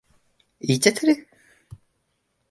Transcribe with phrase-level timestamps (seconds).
[0.03, 0.19] その
[0.61, 1.77] 言い間違いはないでしょ